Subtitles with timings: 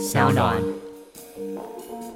[0.00, 0.56] 小暖。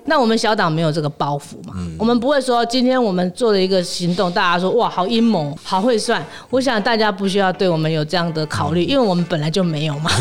[0.06, 1.75] 那我们小党没有这个包袱嘛？
[1.99, 6.24] 我们不会说今天我们做了一个行动，大家说哇好阴谋，好会算。
[6.48, 10.10] 我想大家不需要对我们有这样的考虑，因为我们本来就没有嘛。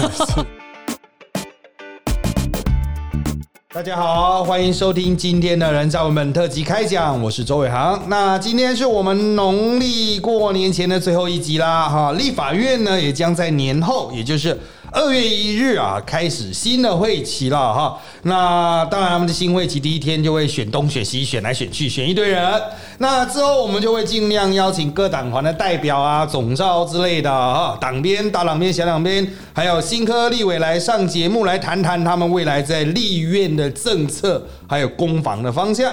[3.74, 8.00] 大家好，欢迎收听今天的人造文本特辑开讲，我是周伟航。
[8.08, 14.56] 那今天是我们农历过年前的最后一集啦，哈，立法院呢也将在年后，也就是
[14.94, 18.00] 二月一日啊，开始新的会期了哈。
[18.22, 22.62] 那当然，他们的新会期第一天就会选东选西，选来选去，选一堆人。
[23.00, 35.92] 那之后我们就会尽量邀请各党团的代表啊、总召之类的哈，党边、大党边、小党边，还有新科立委来上节目来谈谈他们未来在立院的政策，还有攻防的方向。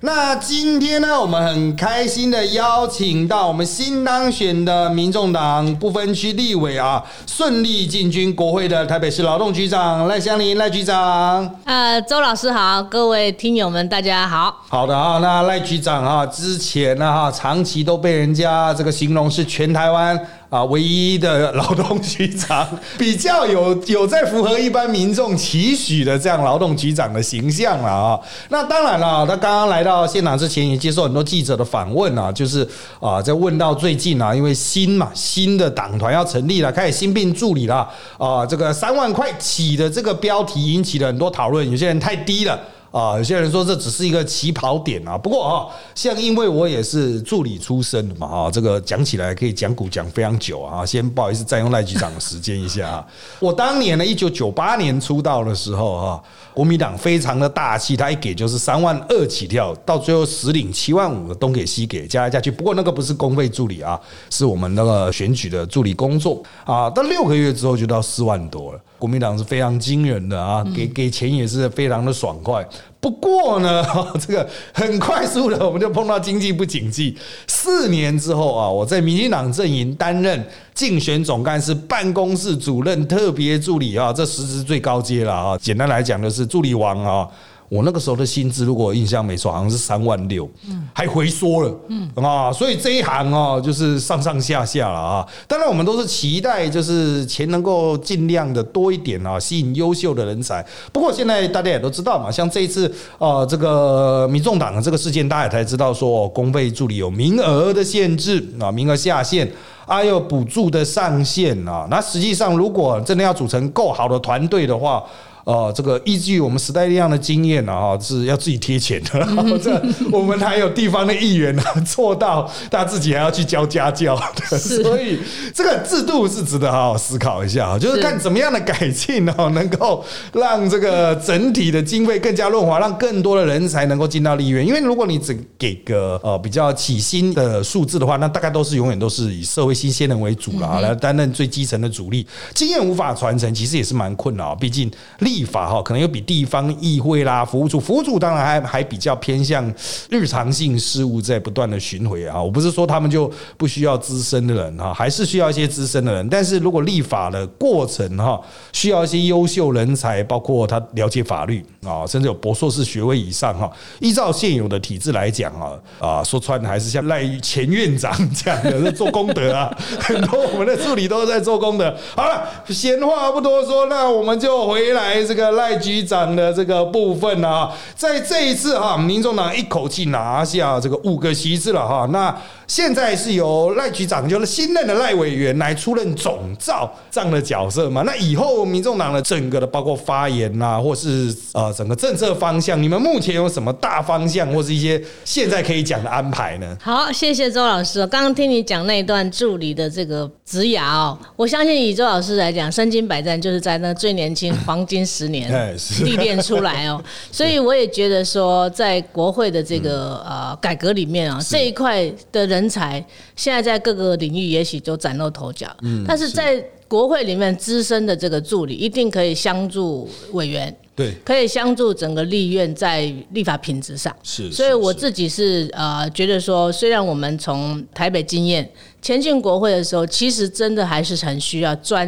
[0.00, 11.52] 那今天呢，我们很开心的邀请到我们新当选的民众党不分区立委啊，顺利进军国会的台北市劳动局长赖香林赖局长。
[11.64, 14.62] 呃，周老师好，各位听友们大家好。
[14.68, 20.16] 好的啊，那赖局长啊，之前呢哈，长期都被人家这个形容是全台湾。
[20.50, 28.18] 啊，唯一的劳动局长比较有有在符合一般民众期许的这样劳动局长的形象了啊。
[28.48, 32.66] 那当然了，他刚刚来到现场之前也接受很多记者的访问啊，就是
[32.98, 42.58] 啊，在问到最近啊，因为新嘛新的党团要成立了，开始新聘助理了啊，这个三万块起的这个标题引起了很多讨论，有些人太低了。
[42.90, 45.16] 啊，有些人说这只是一个起跑点啊。
[45.16, 50.84] 不过啊，像因为我也是助理出身的嘛，啊，这个讲起来可以讲古讲非常久啊。
[50.84, 53.06] 先不好意思占用赖局长的时间一下啊。
[53.40, 56.20] 我当年呢，一九九八年出道的时候啊，
[56.54, 62.50] 国民党非常的大气，他一给就是三万二起跳，到最后实领七万五的东给西给，加来加去。
[62.50, 64.00] 不过那个不是公费助理啊，
[64.30, 66.88] 是我们那个选举的助理工作啊。
[66.88, 68.80] 到六个月之后就到四万多了。
[68.98, 72.66] 国民党是非常惊人的啊，给给钱也是非常的爽快。
[73.00, 73.84] 不过呢，
[74.18, 77.16] 这个很快速的，我们就碰到经济不景气。
[77.46, 80.44] 四年之后啊，我在民进党阵营担任
[80.74, 85.56] 竞选总干事、办公室主任、特别助理啊，这实职最高阶了啊。
[85.58, 87.28] 简单来讲，就是助理王啊。
[87.68, 90.48] 我那个时候的薪资，如果印象没错，好像是三万六，
[90.94, 95.26] 还回缩了，嗯啊，所以这一行哦，就是上上下下了啊。
[95.46, 100.64] 当然，我们都是期待，就是钱能够尽量的多一点啊，吸引优秀的人才。
[100.92, 109.46] 不过现在大家也都知道嘛，像这一次啊，这个民众党的这个事件，大家也才知道说，公费助理有名额的限制啊，名额下限，
[109.86, 111.86] 还有补助的上限啊。
[111.90, 115.04] 那实际上，如果真的要组成够好的团队的话，
[115.48, 119.26] 哦，这个依据我们时代力量的经验呢，哈，是要自己贴钱的。
[119.64, 119.82] 这
[120.12, 125.18] 我们还有地方的议员呢，做到他自己还要去教家教的，所以
[125.54, 130.04] 这个制度是值得好好思考一下，就是看怎么样的改进哦，能够
[130.34, 134.66] 让这个整体的经费更加润滑，让更多的人才能够进到立院。
[134.66, 144.54] 因为如果你只给个呃比较起薪的数字的话，那大概都是永远都是以社会新鲜人为主了，来担任最基层的主力，经验无法传承，其实也是蛮困扰。
[144.54, 149.72] 毕竟立立法哈，可能又比地方议会啦、服务处、服务处当然还还比较偏向
[150.10, 152.42] 日常性事务，在不断的巡回啊。
[152.42, 156.28] 我不是说他们就不需要资深的人哈，还是需要一些资深的人。
[156.28, 158.40] 但是如果立法的过程哈，
[158.72, 163.70] 需要一些优秀人才，包括他了解法律啊，甚至有博硕士学位以上哈。
[164.00, 171.94] 依照现有的体制来讲啊，啊，说穿还是像赖前院长这样的做功德啊， 很多我们的助理都是在做功德。
[172.16, 175.27] 好了，闲话不多说，那我们就回来。
[175.28, 182.34] 这个赖局长的这个部分啊，在这一次哈，民众党一口气拿下这个五个席次了哈，那。
[182.68, 188.02] 现在是由赖局长，就是新任的赖委员来出任总召这样的角色嘛？
[188.02, 196.76] 那以后民众党的整个的包括发言呐，或是呃整个政策方向，你们目前有什么大方向，或是一些现在可以讲的安排呢？
[196.78, 198.06] 好，谢谢周老师。
[198.08, 207.02] 刚刚听你讲那一段助理的这个职涯哦，我相信以周老师来讲，身经百战，就是在那最年轻黄金十年历练出来哦。
[207.32, 212.68] 所以我也觉得说，在国会的这个呃改革里面啊，这一块的人。
[212.68, 213.02] 才
[213.34, 228.70] 现在在各个领域也许都崭露头角，嗯，但是在国会里面资深的这个助理一定可以相助委员，对，可以相助整个立院在立法品质上，是，所以我自己是呃觉得说，虽然我们从台北经验
[229.08, 232.06] 前进国会的时候，其实真的还是很需要专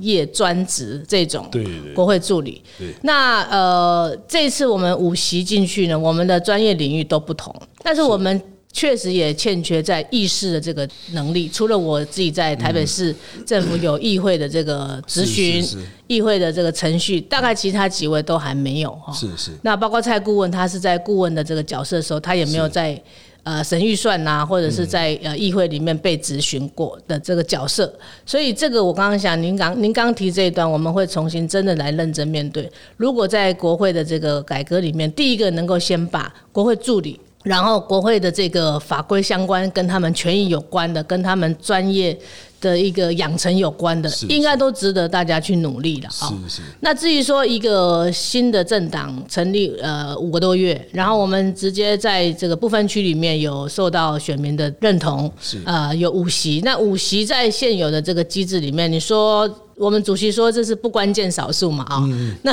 [0.00, 1.48] 业专职这种
[1.94, 7.54] 国会助理，对，那呃这次我们五席进去呢，我们的专业领域都不同，
[7.84, 8.42] 但是我们。
[8.72, 11.48] 确实也欠缺在议事的这个能力。
[11.48, 13.12] 除了我自己在台北市
[13.44, 15.60] 政府有议会的这个咨询、
[16.06, 19.12] 议会的这个程序，大概其他几位都还没有哈。
[19.12, 19.50] 是是。
[19.62, 22.96] 那包括蔡顾问，他是在顾问的这个角色的时候，他也没有在
[23.42, 27.92] 呃省预算呐，或者是在呃议会里面被质询过的这个角色。
[28.26, 32.70] 所以这个我刚刚想，您刚您刚提这一段，我们会重新真的来认真面对。
[32.96, 37.20] 如果在国会的这个改革里面，第一个能够先把国会助理。
[37.42, 42.18] 然后国会的这个法规相关，跟他们权益有关的，跟他们专业
[42.60, 46.28] 的一个养成有关的，应该都值得大家去努力的啊。
[46.48, 46.62] 是是。
[46.80, 56.60] 那至于说一个新的政党成立呃五个多月，然后我们直接在这个部分区里面有受到选民的认同，是呃有五席。
[56.62, 62.06] 那五席在现有的这个机制里面，你说我们主席说这是不关键少数嘛啊？
[62.42, 62.52] 那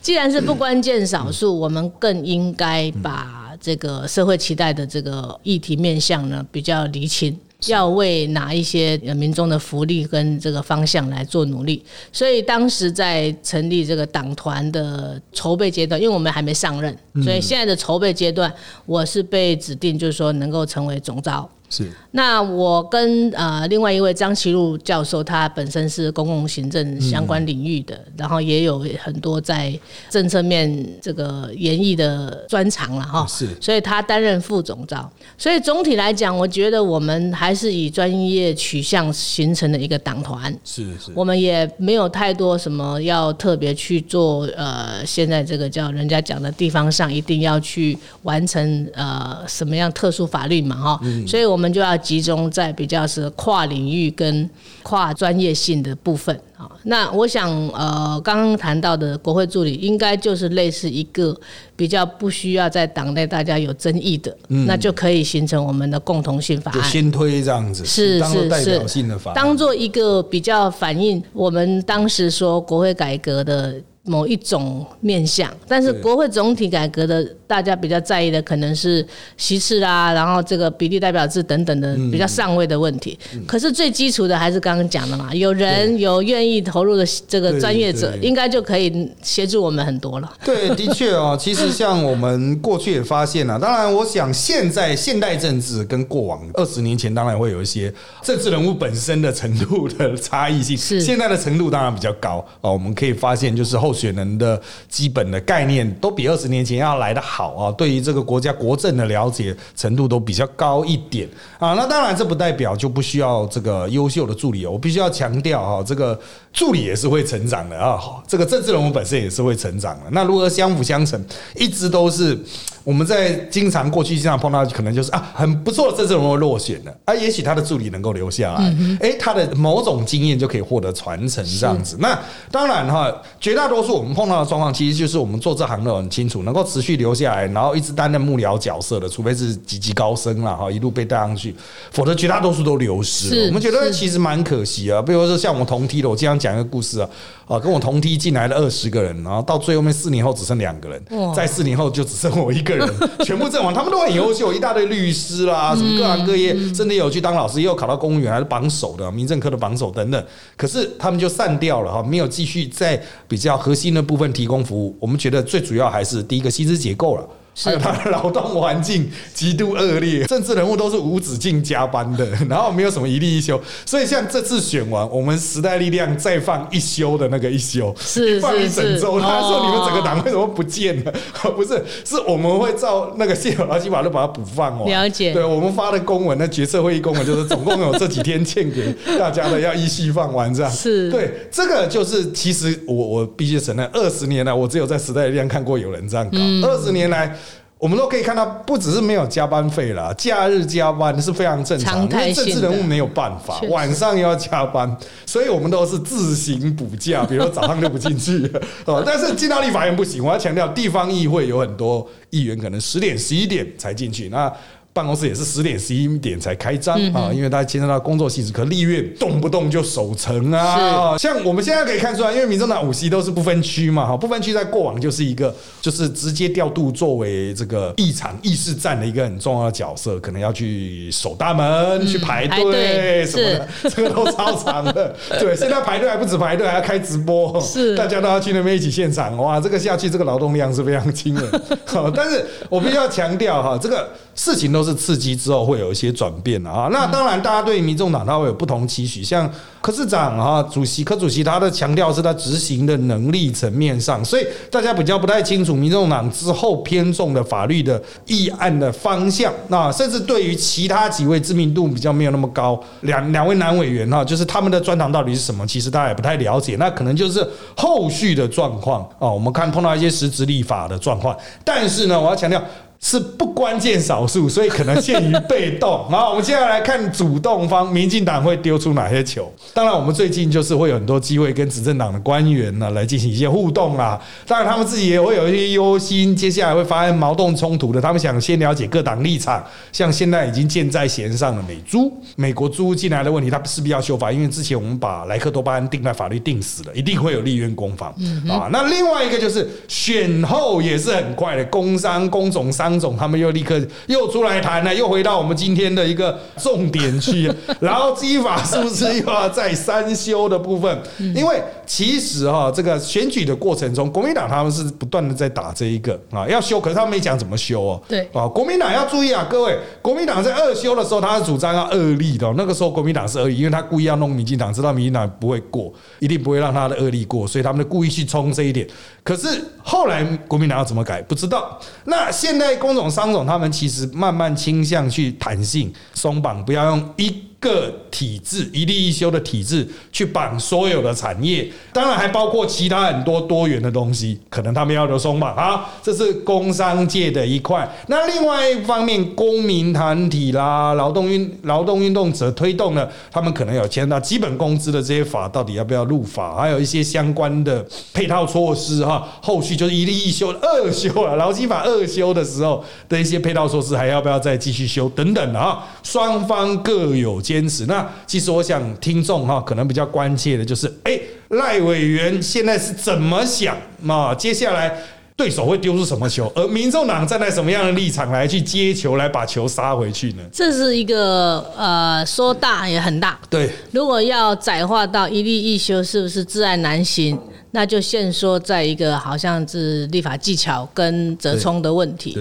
[0.00, 3.43] 既然是不关键少数，我们更应该把。
[3.64, 7.34] 这个社会期待的这个议题面向呢，比较厘清，
[7.68, 11.82] 要为哪一些民众的福利跟这个方向来做努力。
[12.12, 18.52] 所以当时在成立这个党团的筹备阶段，因为我们还没上任，所以现在的筹备阶段，
[18.84, 21.48] 我是被指定就是说能够成为总召。
[21.74, 29.76] 是，那我跟呃另外一位张其禄教授，他本身是公共行政相关领域的，然后也有很多在
[30.08, 33.26] 政策面这个演绎的专长了哈。
[33.26, 35.10] 是，所以他担任副总召。
[35.36, 40.56] 所以总体来讲，我觉得我们还是以专业取向形成的一个党团。
[40.62, 44.44] 是是，我们也没有太多什么要特别去做。
[44.56, 51.00] 呃，现在这个叫人家讲的地方上一定要去完成呃什么样特殊法律嘛哈。
[51.02, 51.26] 嗯。
[51.26, 51.63] 所以我们。
[51.64, 54.50] 我们就要集中在比较是跨领域跟
[54.82, 56.70] 跨专业性的部分啊。
[56.82, 61.34] 那我想，呃，刚刚谈到的国会助理，应该就是类似一个
[61.74, 73.80] 比较不需要在党内大家有争议的，那就可以形成我们的共同性法案，先推这样子，是是是，当做一个比较反映我们当时说国会改革的。
[74.06, 79.06] 某一种面向，但是国会总体改革的，大家比较在意的可能是
[79.38, 83.18] 席次啦，然后这个比例代表制等等的比较上位的问题。
[83.46, 90.30] 可是最基础的还是刚刚讲的嘛，有人有愿意投入的这个专业者，应该就可以协助我们很多了。
[90.44, 97.90] 对，的确哦，其实像我们过去也发现了，当然我想现在现代政治跟过往二十年前当然会有一些
[98.22, 102.70] 政治人物本身的程度的差异性，是现在的程度当然比较高哦。
[102.70, 103.93] 我们可以发现就是后。
[103.94, 111.74] 选人的基本的概念都比二十年前要来的好啊，对于这个国家国政的了解程度都比较高一点啊。
[111.74, 114.66] 那当然，这不代表就不需要这个优秀的助理。
[114.66, 116.18] 我必须要强调哈，这个
[116.52, 118.00] 助理也是会成长的啊。
[118.26, 120.02] 这个政治人物本身也是会成长的。
[120.10, 121.24] 那如何相辅相成，
[121.54, 122.38] 一直都是。
[122.82, 131.96] 我们在经常过去经常碰到，可能就是啊，很不错的政治人物落选了，啊，也许他的助理能够留下来，哎，他的某种经验就可以获得传承这样子。
[131.98, 132.18] 那
[132.50, 141.54] 当然哈，绝大多数我们碰到的状况，其实就是我们做这行的很清楚，能够持续留下来，然后一直担任幕僚角色的，除非是几级高升了哈，一路被带上去，
[141.90, 143.46] 否则绝大多数都流失。
[143.46, 145.00] 我们觉得其实蛮可惜啊。
[145.00, 147.08] 比如说像我们同梯的，我经常讲一个故事啊，
[147.46, 151.02] 啊，跟我同梯进来了二十个人，然后到最后面四年后只剩两个人，
[151.34, 152.74] 在四年后就只剩我一个。
[152.74, 152.84] 人
[153.24, 160.24] 全部阵亡，他们都很优秀，一大堆律师啦，什么各行各业，甚至有去当老师，也有考到公务员，还是榜首的民政科的榜首等等。
[160.56, 164.96] 可是他们就散掉了哈，没有继续在比较新的部分提供服务。
[165.00, 167.28] 我们觉得最主要还是第一个薪资结构了。
[167.56, 179.20] 还有他的劳动环境极度恶劣， 政治人物都是无止境加班的， 然后没有什么一例一休，所以像这次选完，我们时代力量再放一休的那个一休，是放一整周。
[179.20, 181.12] 他说：“你们整个党为什么不见了？”
[181.54, 184.86] 不是，是我们会照那个现有劳基法都把它补放哦。
[184.86, 185.32] 了解。
[185.32, 190.70] 对我们发的公文，那决策会议公文就是总共有这几天欠给大家的，要依序放完这样。
[190.70, 191.10] 是。
[191.10, 197.36] 对，这个就是其实我我必须承认，二十年来我只有在时代力量看过有人这样搞，二十年来。
[197.84, 208.50] 我们都可以看到，不只是没有加班费了，假日加班是非常正常，因为政治人物没有办法，晚上要加班，所以我们都是自行补假，比如说早上就不进去
[208.86, 209.02] 哦。
[209.04, 214.50] 但是进到立法院不行，我要强调，地方议会有很多议员可能十点、十一点才进去，那。
[214.94, 221.18] 办公室也是十点十一点才开张啊，因为大家牵涉到工作性质，可立院动不动就守城啊。
[221.18, 235.12] 像我们现在可以看出来，因为民众党五席都是不分区嘛，哈，不分区在过往就是一个就是直接调度作为这个议场议事站的一个很重要的角色，可能要去守大门、去排队什么的， 这个都超长的。
[235.40, 239.36] 对，现在排队还不止排队，还要开直播，是大家都要去那边一起现场。
[239.38, 241.62] 哇，这个下去这个劳动量是非常惊人。
[241.84, 244.83] 好，但是我必须要强调哈，这个事情都。
[244.84, 246.88] 是刺激之后会有一些转变啊。
[246.92, 249.50] 那当然，大家对民众党他会有不同期许，像
[249.80, 259.52] 柯市长啊，主席柯主席他的强调是在执行的能力层面上，所以大家比较不太清楚民众党之后偏重的法律的议案的方向。
[259.68, 266.76] 那甚至对于其他几位知名度比较没有那么高两两位男委员哈，就是他们的专长到底是什么，其实大家也不太了解。
[266.76, 272.62] 那可能就是后续的状况啊，我们看碰到一些实质立法的状况，但是呢，我要强调。
[273.04, 276.08] 是不关键少数，所以可能限于被动。
[276.08, 279.52] 好，我们接下来看主动方，民进党会丢出哪些球？
[279.74, 284.18] 当然，我们最近就是会有很多机会跟执政党的官员呢来进行一些互动啦。
[284.46, 288.00] 当然，他们自己也会有一些忧心，接下来会发生矛盾冲突的。
[288.00, 289.62] 他们想先了解各党立场。
[289.92, 298.08] 像现在已经箭在弦上的美猪，美国猪进来的问题，他势必要修法，因为之前我们把莱克多巴胺定在法律定死了，一定会有立院攻防
[298.48, 298.70] 啊。
[298.72, 302.93] 那另外一个就是选后也是很快的，工商、工总商。
[302.98, 311.02] 总他们又立刻又出来谈了，又回到我们今天的一个重点去，然后基法是不是又要在三修的部分？
[311.34, 318.02] 因为其实哈，这个选举的过程中，国民党他们是不断的在打这一个啊，要修，可是他们没讲怎么修哦。
[318.06, 328.86] 对啊，国民党要注意啊，各位，国民党在二修的时候，他是主张要二立的，那个时候国民党是二立，因为他故意要弄民进党，知道民进党不会过，一定不会让他的二立过，所以他们故意去冲这一点。
[329.22, 329.48] 可是
[329.82, 331.80] 后来国民党要怎么改，不知道。
[332.04, 332.74] 那现在。
[332.84, 337.42] 工种、商种，他们其实慢慢倾向去弹性松绑，不要用一。
[337.64, 347.90] 个体制一例一休的体制去绑所有的产业，当然还包括其他很多多元的东西，可能他们要的松绑啊，这是工商界的一块。
[348.08, 356.54] 那另外一方面，公民团体啦、劳动运劳动运动者推动的，他们可能有签到基本工资的这些法，到底要不要入法？
[356.56, 365.82] 还有一些相关的配套措施哈，后续就是一例一休、二休啊，劳基法二休的时候的一些配套措施，还要不要再继续修等等的啊？
[366.02, 367.53] 双方各有兼。
[367.54, 371.16] 坚持那其实我想听众哈可能比较关切的就是，哎，
[371.50, 374.34] 赖委员现在是怎么想嘛？
[374.34, 374.92] 接下来
[375.36, 376.50] 对手会丢出什么球？
[376.56, 380.42] 而民众党站在什么样的立场来去接球，来把球杀回去呢？
[380.52, 383.38] 这是一个呃，说大也很大。
[383.48, 387.38] 对，如果要窄化到一立一休，是不是自然难行？
[387.74, 392.38] 那就限说在一个好像是立法技巧跟折冲的问题。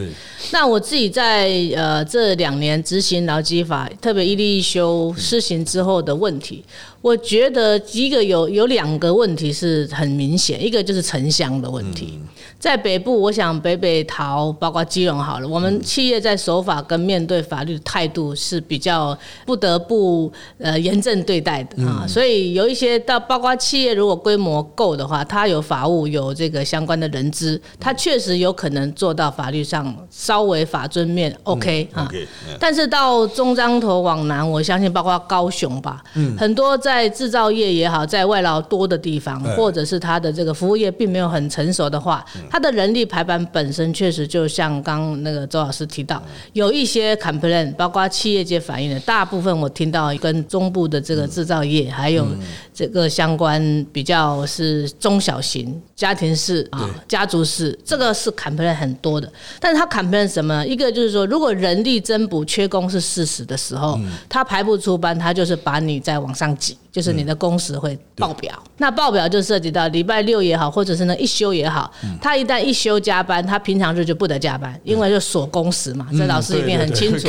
[0.51, 6.63] 那我自己在呃这两年执行劳基法，特别一立一修施行之后的问题。
[7.01, 12.17] 我觉得一个有有两个问题是很明显，一个就是城乡的问题，
[12.57, 32.11] 在北部，我想北北桃包括基隆好了，我们企业在守法跟面对法律的态度是比较不得不呃严正对待的啊，所以有一些到包括企业如果规模够的话，它有法务有这个相关的人资，他确实有可能做到法律上稍微法尊面 OK 啊，
[32.59, 36.03] 但是到中彰头往南，我相信包括高雄吧，
[36.37, 37.09] 很多在。
[37.13, 46.21] 制造业也好，在外劳多的地方，或者是他的这个服务业并没有很成熟的话，他的人力排版本身确实就像刚那个周老师提到，
[46.53, 52.25] 有一些 complaint，包括企业界反映的，大部分我听到跟中部的这个制造业还有
[52.73, 59.31] 这个相关比较是中小型家庭式啊家族式，这个是 complaint 很多的。
[59.59, 60.65] 但是它 complaint 什么？
[60.65, 66.77] 一个就是说，如果人力增补缺工是事实的时候，他排不出班，他就是把你再往上挤。
[66.93, 76.07] 就是你的工时会报表，那报表就涉及到礼拜六也好，或者是那一休也好，他一旦一休加班，他平常日就不得加班，因为就锁工时嘛。
[76.15, 77.27] 这老师一定很清楚。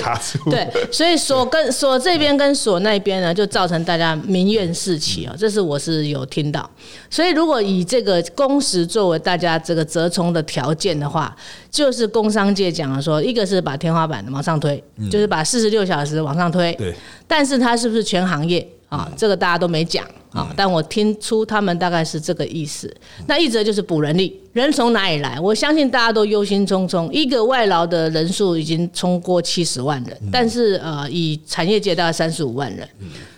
[0.50, 5.34] 对，所以锁跟 锁这边跟锁那边呢，就造成大家民怨四起啊。
[5.38, 6.68] 这是我是有听到。
[7.08, 11.34] 所以如果以这个工时作为大家这个折冲的条件的话，
[11.70, 16.70] 就是工商界讲了说，一个是把天花板往上推，就是把四十六小时往上推。
[16.74, 16.94] 对。
[17.26, 18.68] 但是它是不是全行业？
[18.88, 22.94] 啊，这个大家都没讲啊，但我听出他们大概是这个意思。
[23.26, 25.38] 那一则就是补人力，人从哪里来？
[25.40, 27.10] 我相信大家都忧心忡忡。
[27.10, 32.88] 一个外劳的人数已经冲过七十万人，但是呃，以产业界大概三十五万人，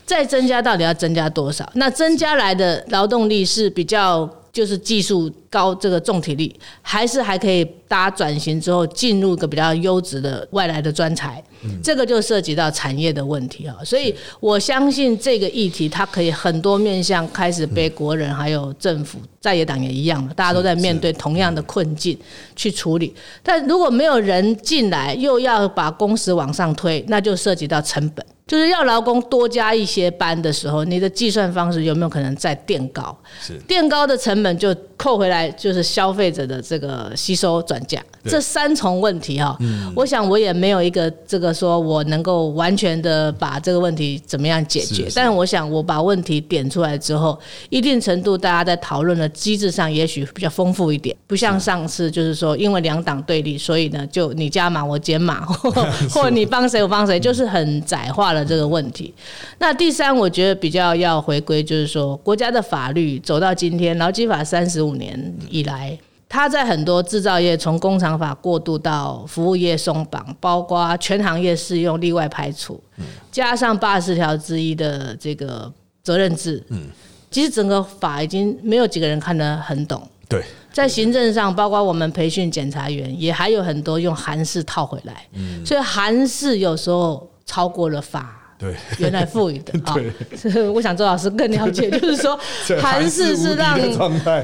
[0.05, 1.69] 再增加到底要增加多少？
[1.75, 4.29] 那增加来的劳动力是比较。
[4.57, 11.45] 就是技术高，这个重体力，还是还可以大家转型之后进入一个比较优质的外来的专才，
[11.85, 13.77] 这个就涉及到产业的问题啊。
[13.85, 22.19] 所以我相信这个议题，它可以很多面向开始被国人还有政府在野党也一样大家都在面对同样的困境
[22.57, 23.15] 去处理。
[23.45, 28.27] 但如果没有人进来，又要把工时往上推，那就涉及到成本。
[28.49, 33.17] 就是要劳工多加一些班的时候，你的计算方式有没有可能再垫高？
[33.41, 39.59] 是垫高的成本就扣回来，就是消费者的这个吸收转嫁，这三重问题哈。
[39.95, 47.39] 我想我也没有一个这个说我能够完全的把这个问题怎么样解决，但是我想我把问题点出来之后，
[47.71, 55.47] 一定程度大家在讨论的机制上也许比较丰富一点，不像上次就是说因为两党对立，所以呢就你加码我减码，
[56.13, 58.27] 或你帮谁我帮谁，就是很窄化。
[58.37, 59.15] 了这个问题，
[59.61, 65.97] 那第三，我觉得比较要回归，就是说国家的法律走到今天，劳基法三十五年以来，
[66.29, 72.83] 它在很多制造业从工厂法过渡到服务业松绑，包括全行业适用例外排除，
[73.31, 76.89] 加上八十条之一的这个责任制，嗯，
[77.31, 80.03] 其实整个法已经没有几个人看得很懂。
[80.29, 87.31] 对，在行政上，包括我们培训检察员，也还有很多用韩式套回来，嗯，所以韩式有时候。
[87.49, 88.75] 超过了法对。
[88.99, 89.95] 原来赋予的 啊，
[90.75, 92.39] 我想周老师更了解，就是说
[92.81, 93.79] 韩式是让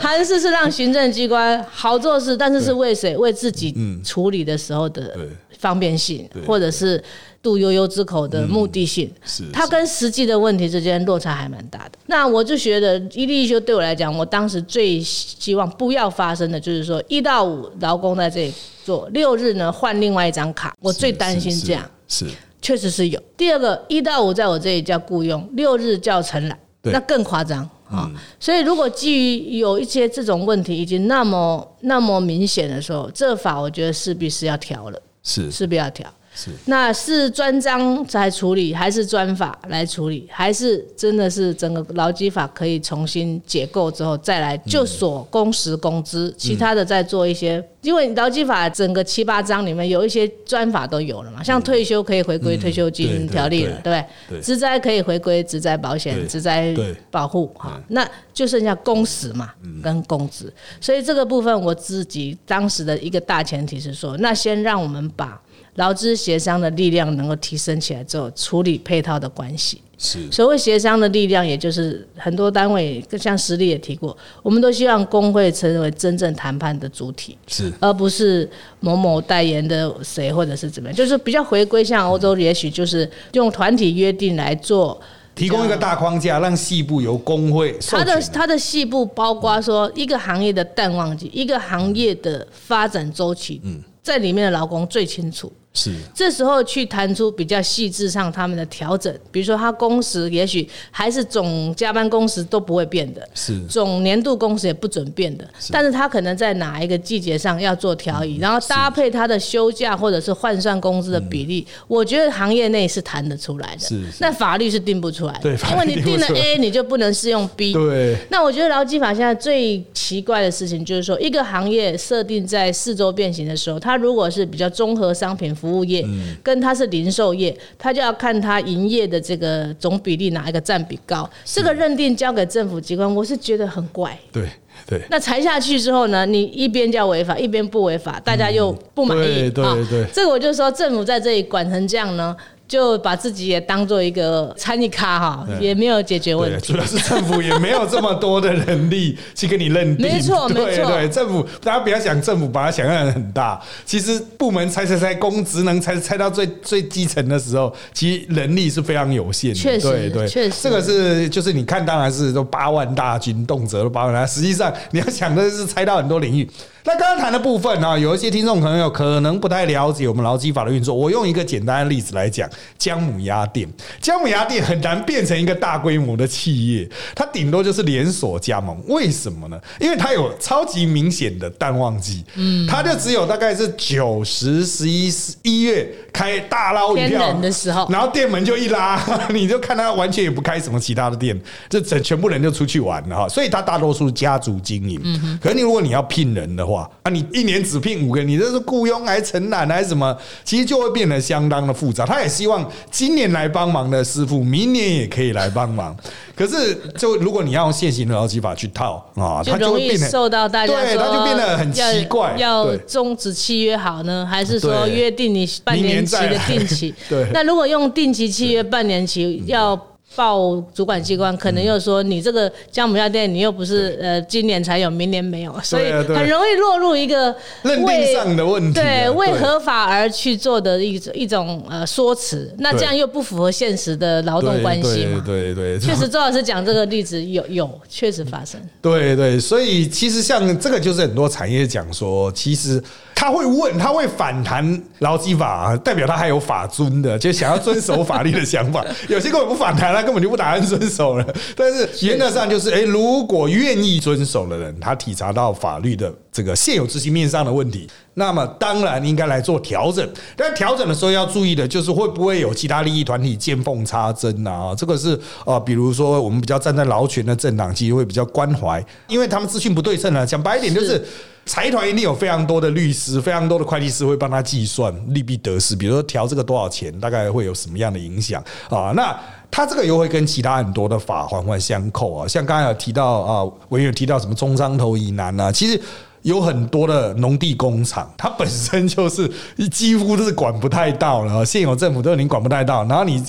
[0.01, 3.17] 韩式是让行政机关好做事，但是是为谁？
[3.17, 5.17] 为自己处理的时候的
[5.59, 7.03] 方便性，或者是
[7.41, 11.93] 渡悠悠之口的目的性，是它跟实际的问题之间落差还蛮大的。
[12.07, 18.55] 那我就觉得一例一休对我来讲，我当时最希望不要发生的就是说一到五劳工在这里
[18.85, 21.89] 做，六日呢换另外一张卡，我最担心这样。
[22.09, 22.27] 是。
[22.63, 23.21] 确实是有。
[23.37, 28.11] 第二个，一到五在我这里叫雇佣，六日叫承揽，那更夸张啊！
[28.41, 36.09] 所以，如果基于有一些这种问题已经那么那么明显的时候，这法我觉得势必是要调了，是势必要调。
[36.35, 54.41] 是，那是专章来处理，还是专法来处理，还是真的是整个劳基法可以重新解构之后再来就所工时工资，其他的再做一些，因为劳基法整个七八章里面有一些专法都有了嘛，像退休可以回归退休金条例了，对不对？
[54.41, 56.75] 职灾可以回归职灾保险、职灾
[57.11, 65.39] 保护，哈，那就剩下工时嘛跟工资，所以这个部分我自己当时的一个大前提是说，那先让我们把。
[65.77, 69.81] 劳资协商的力量能够提升起来之后，处理配套的关系。
[69.99, 78.49] 是所谓协商的力量，也就是很多单位，像实力也提过，我们都希望工会成为真正谈判的主体，是而不是
[78.81, 85.01] 某某代言的谁或者是怎么样，就是比较回归像欧洲，也许就是用团体约定来做，
[85.37, 87.79] 提供一个大框架，让细部由工会。
[87.87, 95.53] 它的它的细部包括说一个行业的淡旺季，一个行业的发展周期，嗯，在里面的劳工最清楚。
[95.75, 103.59] 是，这时候去谈出比较细致上他们的调整，比如说他工时也许还是总加班工时都不会变的，是。
[103.67, 118.19] 总年度工时也不准变的，但是他可能在哪一个季节上要做调移，然后搭配他的休假或者是换算工资的比例，我觉得行业内是谈得出来的，是，那法律是定不出来的，对，因为你定了 A，你就不能适用 B，对。
[118.29, 125.57] 那我觉得劳基法现在最奇怪的事情就是说，一个行业设定在四周变形的时候，它如果是比较综合商品。
[125.63, 126.05] 服务业
[126.43, 131.31] 跟它是零售业，它就要看它营业的这个总比例哪一个占比高。
[131.45, 134.19] 这个认定交给政府机关，我是觉得很怪。
[134.33, 134.49] 对
[134.85, 135.01] 对。
[135.09, 136.27] 那裁下去之后呢？
[136.27, 139.87] 你一边叫违法，一边不违法，大家又不满意嗯。
[139.89, 140.07] 对对。
[140.13, 142.37] 这个我就说，政府在这里管成这样呢。
[142.73, 146.73] 就把自己也当做一个参与咖哈，也没有解决问题。
[146.73, 150.07] 主要是政府也没有这么多的能力去给你认定。
[150.07, 150.87] 没错，没错。
[150.87, 153.61] 对政府，大家不要想政府把它想象的很大。
[153.85, 159.61] 其实部门拆拆拆，公职能拆拆到最最基层的时候，其实能力是非常有限的。
[159.61, 160.57] 确实，对对，确实。
[160.63, 164.27] 这个是就是你看，当然是都八万大军，动辄都八万。
[164.27, 166.49] 实际上你要想的是拆到很多领域。
[166.85, 170.93] 那刚刚谈的部分呢，有一些听众朋友可能不太了解我们劳基法的运作。
[170.93, 173.69] 我用一个简单的例子来讲，姜母鸭店，
[174.01, 178.77] 姜母鸭店很难变成一个大规模的企业，它顶多就是连锁加盟。
[178.89, 179.61] 为什么呢？
[179.79, 193.29] 因为它有超级明显的淡旺季，嗯，它就只有大概是九十、十一、十一月开大捞一票的时候，然后店门就一拉， 你就看它完全也不开什么其他的店，这整全部人就出去玩了哈。
[193.29, 195.01] 所以它大多数家族经营。
[195.05, 197.11] 嗯，可是你如果你要聘人的话，哇啊！
[197.11, 200.17] 你一年只聘五个，你这是雇佣还是承揽还是什么？
[200.45, 202.07] 其实就会变得相当的复杂。
[202.07, 205.97] 他也希望今年来帮忙的师傅，明年也可以来帮忙。
[206.35, 212.35] 可是，就如果你要用现行的劳基法去套啊，就会变得受到大家对，他就变得很奇怪。
[212.39, 216.95] 要终止契约好呢，还是说约定你半年期的定期？
[217.09, 217.27] 对。
[217.33, 219.79] 那如果用定期契约半年期要？
[220.15, 235.23] 报主管机关，可能又说你这个姜母鸭店，你又不是呃今年才有，明年没有，所以很容易落入一个认定上的问题，对，为合法而去做的一种一种呃说辞，那这样又不符合现实的劳动关系嘛？
[235.25, 238.61] 对对，确实，周老师讲这个例子有有确实发生。
[238.81, 242.83] 对对，所以其实像这个就是很多产业讲说，其实。
[243.23, 248.85] 他会问，他会反弹劳基法，代表他还有法尊的，就想要遵守法律的想法。
[249.09, 251.25] 有些根本不反弹，他根本就不打算遵守了。
[251.55, 260.05] 但是原则上就是，哎，如果愿意遵守的人，他体察到法律的这个现有执行面上的问题，那么当然应该来做调整。
[260.37, 264.75] 但调整的时候要注意的就是，会不会有其他利益团体见缝插针啊？
[264.77, 270.27] 这个是啊，比如说我们比较站在劳权的政党，其实会比较关怀，因为他们资讯不对称啊。
[270.27, 271.01] 讲白一点就是。
[271.45, 278.93] 财团一定有非常多的律师，非常多的会计师会帮他计算利弊得失，比如说调这个多少钱，大概会有什么样的影响啊？
[278.95, 279.19] 那
[279.51, 285.81] 他这个又会跟其他很多的法环环相扣啊，像刚才有提到啊，我有提到什么中山头以南啊，其实。
[286.23, 289.29] 有很多的农地工厂，它本身就是
[289.73, 292.85] 几乎都是管不太到了，现有政府都已经管不太到。
[292.85, 293.21] 然后你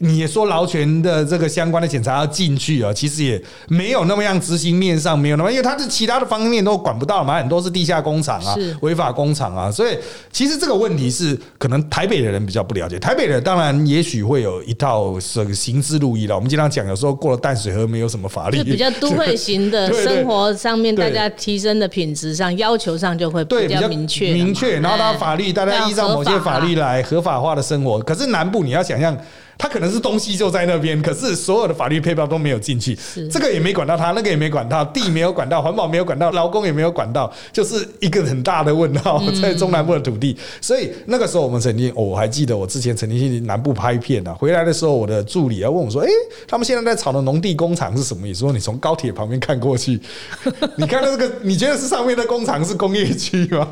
[0.00, 9.98] 你也说劳权的这个相关的检查要进去啊，其实也没有那么样执行面上没有那么，因为它是其他的方面都管不到嘛，很多是地下工厂啊，违法工厂啊，所以
[10.30, 12.96] 其实这个问题是可能台北的人比较不了解。
[12.98, 16.34] 台北人当然也许会有一套这个行之如意了。
[16.36, 22.36] 我们经常讲，有时候过了淡水河没有什么法律，就比较都会型的生活上面，大家提升的品质。
[22.36, 27.98] 上要求上就会比较明确，明确，然后他法律大家依照某些法律来合法化的生活。
[28.00, 29.18] 可是南部你要想象。
[29.58, 32.96] 他可能是东西就在那边，可是所有的法律配套都没有进去，
[33.28, 40.36] 这个也没管到他，那个也没管到，地没有管到，环保没有管到，劳工也没有管到，就是一个很大的问号在中南部的土地。
[40.60, 46.08] 所以那个时候我们曾经，我还记得我之前曾经去南部拍片啊，回来的时候我的助理要问我说：“哎，
[46.46, 50.00] 他们现在在炒的农地工厂是什么意思？”说你从高铁旁边看过去，
[50.78, 53.68] 你看到这个，你觉得是上面的工厂是工业区吗？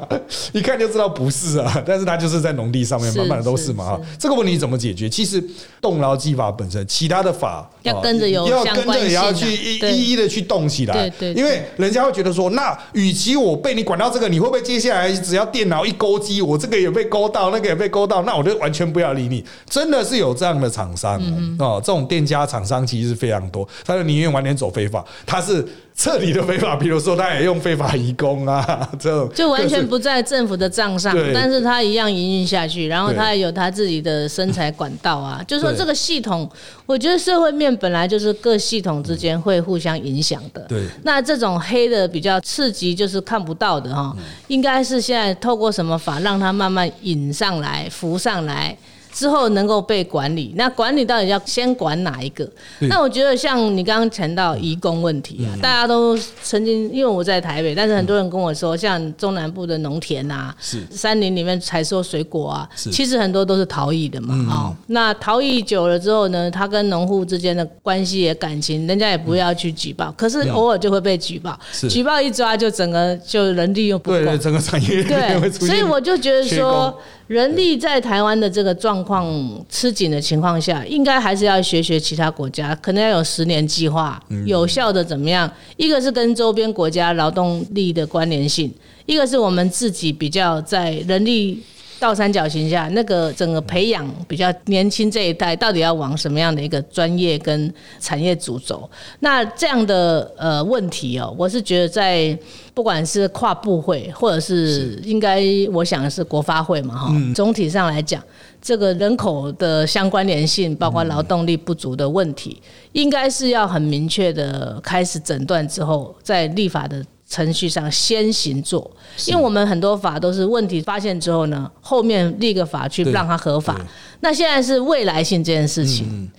[0.53, 4.01] 一看就知道不是啊，但是它就是在农地上面，满满的都是嘛。
[4.19, 5.09] 这个问题怎么解决？
[5.09, 5.43] 其实。
[5.87, 19.45] 动劳技法本身，其他的法要跟着有要跟着也要去一一一的去动起来，对对，因为人家会觉得说，那与其我被你管到这个，你会不会接下来只要电脑一勾机，我这个也被勾到，那个也被勾到，那我就完全不要理你。
[19.71, 21.23] 真的是有这样的厂商
[21.61, 25.65] 哦，这种店家厂商其实是非常多，他就宁愿晚点走非法，他是。
[25.99, 35.43] 彻底的非法，比如说他也用非法移工啊， 这种就完全不在政府的账上，但是他一样营运下去，然后他也有他自己的生财管道啊。
[35.49, 36.49] 就说这个系统，
[36.85, 40.61] 我觉得社会面本来就是各系统之间会互相影响的。
[40.69, 44.15] 对，那这种黑的比较刺激，就是看不到的哈，
[44.49, 48.77] 应该是现在透过什么法让它慢慢引上来、浮上来。
[49.17, 52.47] 之后能够被管理，那管理到底要先管哪一个？
[52.81, 60.87] 那我觉得像你刚刚谈到移工问题啊，大家都曾经因为我在台北，但是很多人跟我说，像中南部的农田啊，是。
[60.91, 64.35] 山林里面采收水果啊，其实很多都是逃逸的嘛。
[64.51, 76.95] 哦，那逃逸久了之后呢，他跟农户之间的关系也感情，人家也不要去举报，可是偶尔就会被举报，举报一抓就整个就人力又不够，整个产业对，所以我就觉得说。
[77.27, 79.27] 人力在台湾的这个状况
[79.69, 85.51] 吃紧的情况下，应该还是要学学其他国家，可能要有十年计划，有效的怎么样？
[85.77, 88.73] 一个是跟周边国家劳动力的关联性，
[89.07, 91.63] 一个是我们自己比较在人力。
[91.99, 98.89] 倒三角形下，那个整个培养比较年轻这一代，到底要往什么样的一个专业跟产业主走？
[99.21, 102.39] 那这样的呃问题哦，我是觉得在
[102.75, 108.23] 不管是跨部会，或者是应该我想是国发会嘛哈，总体上来讲，
[108.61, 112.61] 这个人口的相关联性，包括劳动力不足的问题，
[112.93, 117.03] 应该是要很明确的开始诊断之后，在立法的。
[117.29, 118.91] 程序上先行做，
[119.27, 123.81] 因为我们很多法都是问题发现之后呢，后面立个法去让它合法。
[124.21, 126.31] 那现在是未来性这件事情，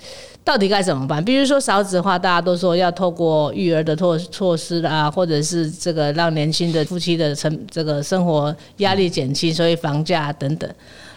[0.43, 1.23] 到底该怎么办？
[1.23, 10.69] 比如说少子化，大家都说要透过育儿的措措施啊，或者是这个让年轻的夫妻的成这个生活压力减轻，所以房价等等。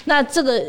[0.04, 0.62] 那这个。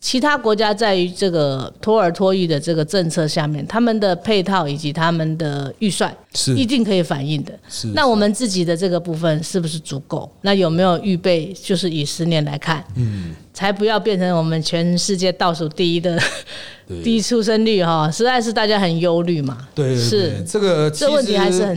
[0.00, 7.52] 其他国家在于这个托儿托育的这个政策下面，他们的配套以及他们的预算是一定可以反映的。
[7.68, 10.30] 是，那我们自己的这个部分是不是足够？
[10.42, 11.52] 那有没有预备？
[11.60, 16.16] 就是以十年来看，嗯，才不要变成我们全世界倒数第一的
[17.02, 19.58] 低出生率哈，实在是大家很忧虑嘛。
[19.74, 21.76] 对，是这个这问题还是很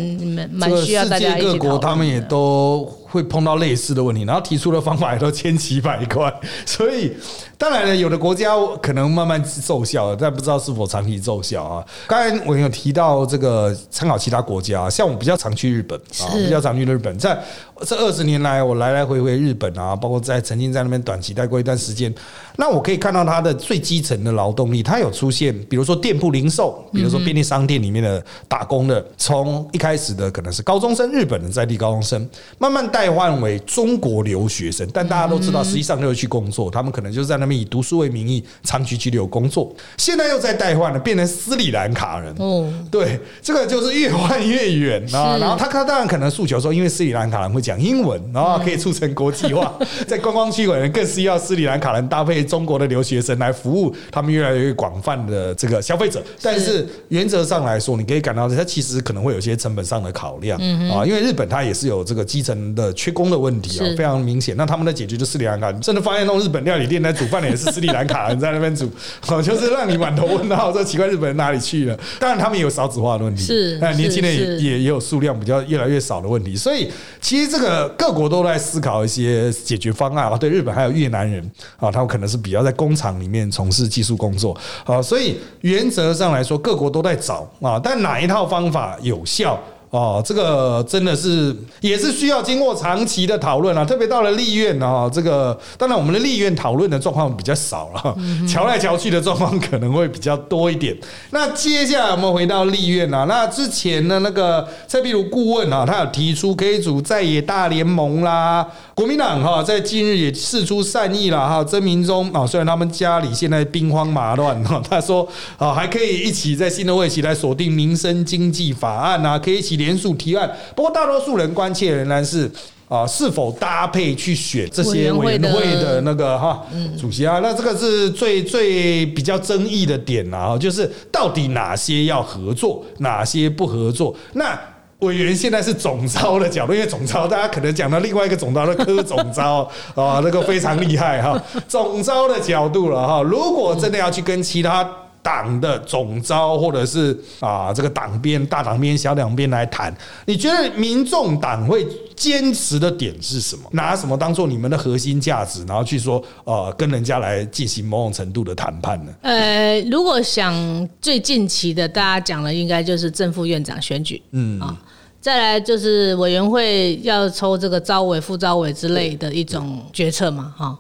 [0.53, 2.97] 蛮需要大家一起各国他们也都。
[3.11, 6.33] 会碰到类似的问题，然后提出的方法也都千奇百怪，
[6.65, 7.11] 所以
[7.57, 11.85] 当然了，有的国家可能慢慢奏效，但不知道是否长期奏效啊。
[12.07, 17.37] 刚才我有提到这个参考其他国家，像我比较常去日本啊，比较常去日本，在
[17.85, 22.13] 这二十年来，我来来回回日本啊，包括在曾经在那边短期待过一段时间，
[22.57, 39.73] 那我可以看到它的最基层的劳动力，它有出现，比如说店铺零售，比如说便利商店里面的打工的，从一开始的可能是高中生，日本的在地高中生，慢慢代换为中国留学生，但大家都知道，实际上就是去工作，他们可能就是在那边以读书为名义长期居留工作。
[39.97, 42.33] 现在又在代换了，变成斯里兰卡人。
[42.37, 45.37] 哦，对，这个就是越换越远啊。
[45.37, 49.73] 然后他他当然可能诉求说，因为斯里兰卡人会讲英文，然后可以促成国际化，
[50.07, 56.21] 在观光区可能更需要斯里兰卡人搭配中国的留学生来服务他们越来越广泛的这个消费者。
[56.41, 60.59] 但是原则上来说，你可以感到它其实可能会有些成本上的考量
[60.91, 63.21] 啊，因为日本它也是有这个基层的缺工。
[63.31, 64.57] 的问题啊，非常明显。
[64.57, 68.91] 那他们的解决就斯里兰卡，甚至发现那种日本料理店在煮饭的也是斯里兰卡人在那边煮，
[69.41, 71.97] 就是让你满头问号，说奇怪日本人哪里去了？
[72.19, 76.57] 当然他们也有少子化的问题，是，那年轻人也也也有数量比较越来越少的问题。
[76.57, 76.89] 所以
[77.21, 80.37] 其实这个各国都在思考一些解决方案啊。
[80.37, 81.41] 对日本还有越南人
[81.77, 85.01] 啊，他们可能是比较在工厂里面从事技术工作啊。
[85.01, 89.57] 所以原则上来说，各国都在找啊，但哪一套方法有效？
[89.91, 98.15] 哦，这个真的是也是需要经过长期的讨论啊，特别到了立院啊，这个当然我们的立院讨论的状况比较少了，
[98.47, 100.97] 瞧来瞧去的状况可能会比较多一点。
[101.31, 115.27] 那接下来我们回到立院啊，那之前呢，那个蔡壁如顾问啊，他有提出可以组在野大联盟啦，国民党哈在近日也示出善意了哈，曾明忠啊，虽然他们家里现在兵荒马乱哈，他说
[115.57, 119.80] 啊还可以一起在新的会期来锁定民生经济法案啊，可以一起。
[119.83, 122.49] 联署提案，不过大多数人关切仍然是
[122.87, 126.61] 啊，是否搭配去选这些委员会的那个哈
[126.99, 127.39] 主席啊？
[127.41, 134.13] 那这个是最最比较争议的点啊，就是到底哪些要合作，哪些不合作？
[134.33, 134.59] 那
[134.99, 139.61] 委员现在是总招的角度，因为总招大家可能讲到另外一个总招的科总招
[139.95, 143.21] 啊，那个非常厉害哈，总招的角度了哈。
[143.21, 144.87] 如果真的要去跟其他。
[145.23, 153.63] 党的总招，或者是啊，这个党边大党边小党边来谈，你觉得民众党会坚持的点是什么？
[153.71, 159.13] 拿什么当做你们的核心价值，然后去说呃，跟人家来进行某种程度的谈判呢？
[159.21, 164.75] 呃，如果想最近期的，大家讲的应该就是正副院长选举，嗯啊，
[165.19, 170.77] 再来就是委员会要抽这个招委、副招委之类的一种决策嘛，哈，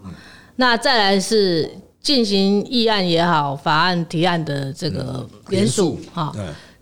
[0.55, 1.69] 那再来是。
[2.01, 6.33] 进行议案也好，法案提案的这个联署哈，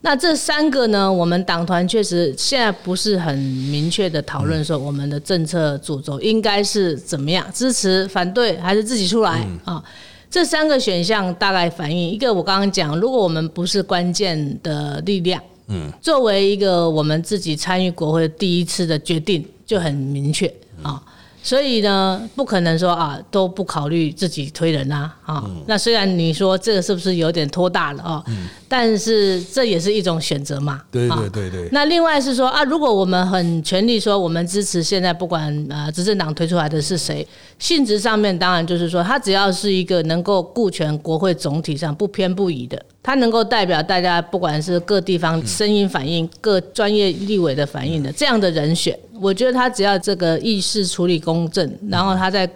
[0.02, 9.84] 那这三个呢，我们党团确实现在不是很明确的讨论说我们的政策主轴应该是怎么样，支持、反对还是自己出来啊？
[10.32, 20.48] 这三个选项大概反映一个，我刚刚讲，如果我们不是关键的力量，嗯，作为一个我们自己参与国会第一次的决定就很明确
[20.82, 21.04] 啊。
[21.42, 28.24] 所以呢，不可能说啊都不考虑自己推人啊，啊，那虽然你说这个是不是有点拖大了啊？
[28.70, 30.82] 但是这也是一种选择嘛。
[30.92, 31.68] 对对对对。
[31.74, 37.28] 那另外是说啊，如果我们很全力说我们支持现在不管呃执政党推出来的是谁，
[37.58, 42.80] 性质上面当然就是说他只要是一个能够顾全国会总体上不偏不倚的。
[43.02, 52.48] 他能够代表大家，不管是各地方声音反应、各专业立委的反应的这样的人选，我觉得他只要这个议事处理公正，然后他在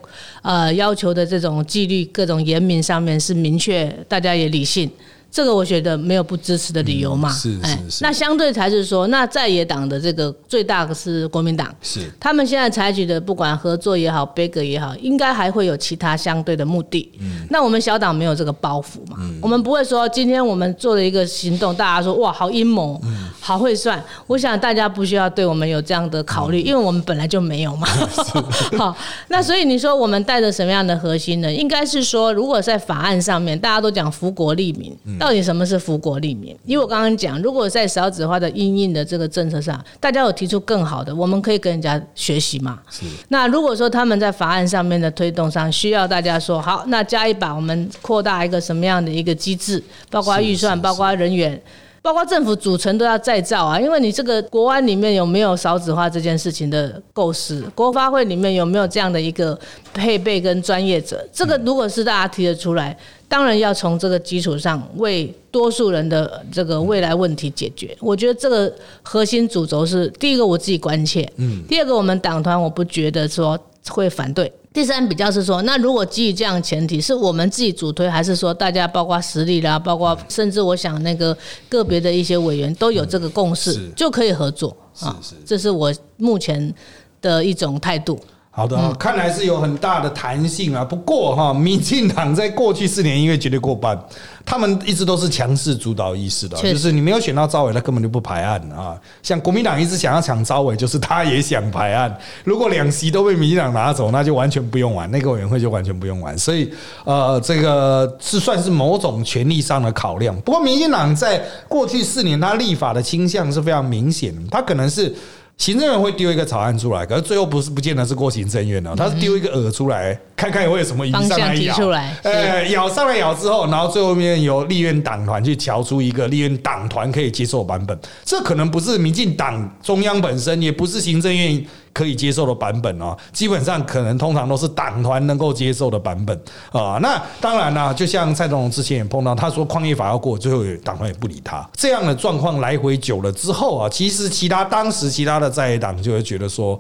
[0.43, 4.87] 呃要求的这种纪律、各种严明上面是明确，大家也理性。
[5.33, 8.03] 这个我觉得没有不支持的理由嘛，是是是。
[8.03, 17.11] 那相对才是说，那在野党的这个最大的是国民党，是他们现在采取的不管合作也好，背格也好，应该还会有其他相对的目的。
[17.19, 23.01] 嗯，那我们小党没有这个包袱嘛，我们不会说今天我们做了一个行动，大家说哇好阴谋，
[23.39, 23.99] 好会算。
[24.27, 27.87] 我想大家不需要对我们有这样的考虑，因为我们本来就没有嘛。
[28.77, 28.95] 好，
[29.29, 31.51] 那所以你说我们带着什么样的核心呢？
[31.51, 34.95] 应该是说，如果在法案上面大家都讲福国利民。
[35.23, 36.53] 到底什么是福国利民？
[36.65, 42.81] 因为我刚刚讲，如果在少子化的应应的这个政策上，大家有提出更好的，我们可以跟人家学习嘛。
[42.89, 43.05] 是。
[43.29, 49.81] 那如果说他们在法案上面的推动上需要大家说好，那加一把，我们扩大一个什么样的一个机制，
[50.11, 51.57] 包括预算，包括人员。
[52.03, 59.57] 包括政府组成都要再造啊，因为你这个国安里面有没有少子化这件事情的构思，国发会里面有没有这样的一个
[59.93, 62.95] 配备跟专业者，这个如果是大家提得出来，
[63.29, 67.95] 当然要从这个基础上为多数人的这个未来问题解决。
[68.01, 74.51] 我觉得这个核心主轴是第一个我自己关切，嗯，第二个我们党团我不觉得说会反对。
[74.73, 81.37] 第三比较是说，那如果基于这样前提，是我们自己主推，还是说大家包括实力啦，包括甚至我想那个
[81.69, 85.15] 个别的一些委员都有这个共识，就可以合作啊？
[85.45, 86.73] 这是我目前
[87.21, 88.19] 的一种态度。
[88.55, 90.85] 好的，看来是有很大的弹性啊。
[90.85, 93.99] 不过哈， 民进党在过去四年因为绝对过半，
[94.45, 98.95] 他们一直都是强势主导意识的，就是你没有选到招委，他根本就不排案啊。
[99.23, 102.15] 像国民党一直想要抢招委，就是他也想排案。
[102.43, 106.37] 如果两席都被民进党拿走，那就完全不用玩，那个委员会就完全不用玩。
[106.37, 106.71] 所以
[107.05, 110.35] 呃，这个是算是某种权力上的考量。
[110.41, 115.11] 不过民进党在过去四年他立法的倾向是非常明显的，他可能是。
[115.57, 121.75] 行政院会丢一个草案出来，可是最后不是不见得是过行政院的，他是丢一个饵出来，看看会有什么鱼上来咬。
[122.23, 127.97] 呃，咬上来咬之后，然后最后面由立院党团去调出一个立院党团可以接受版本。
[128.25, 131.63] 这可能不是民进党中央本身，也不是行政院。
[131.93, 136.35] 可以接受的版本哦，基本上可能通常都是党团能够接受的版本
[136.71, 136.97] 啊。
[137.01, 141.69] 那当然啦，就像蔡总统之前也碰到，他说矿业法要过，最后党团也不理他。
[141.73, 146.79] 这样的状况来回久了之后啊，其实其他当时其他的在党就会觉得说，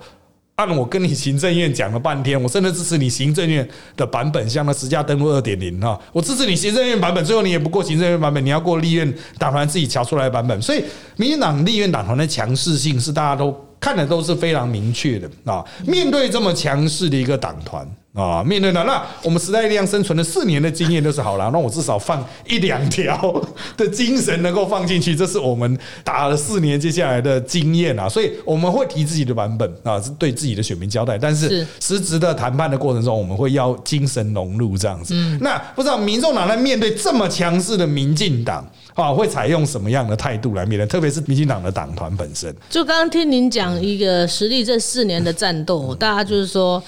[0.55, 10.59] 按我跟你行政院讲了半天，我真的支持你行政院的版本，像那十价登录二点零哈，我支持你行政院版本，最后你也不过行政院版本，你要过立院党团自己瞧出来的版本。
[10.59, 10.83] 所以
[11.17, 13.55] 民进党立院党团的强势性是大家都。
[13.83, 15.61] 看的都是非常明确的啊！
[15.85, 23.41] 面对这么强势的一个党团啊，面对的那我们时代力量生存了四年的经验都是好了，那我至少放一两条
[23.75, 28.07] 的精神能够放进去，这是我们打了四年接下来的经验啊！
[28.07, 31.17] 所以我们会提自己的版本啊，是对自己的选民交代。
[31.17, 35.15] 但是实质的谈判的过程中，我们会要精神融入这样子。
[35.41, 38.63] 那不知道民众党在面对这么强势的民进党？
[38.93, 40.85] 啊，会采用什么样的态度来面对？
[40.85, 42.55] 特别是民进党的党团本身。
[42.69, 46.81] 就刚刚听您讲一个实力，这四年的战斗，大家就是说